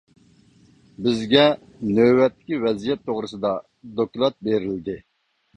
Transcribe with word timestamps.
بىزگە 1.07 1.43
نۆۋەتتىكى 1.97 2.59
ۋەزىيەت 2.65 3.05
توغرىسىدا 3.11 3.55
دوكلات 4.01 4.39
بېرىلدى. 4.49 4.99